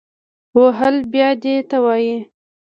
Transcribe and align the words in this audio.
وهل 0.59 0.95
بیا 1.13 1.29
دې 1.43 1.55
ته 1.69 1.77
وایي 1.83 2.17